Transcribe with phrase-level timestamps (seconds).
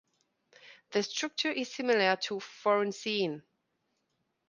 [0.93, 3.43] The structure is similar to ferrocene.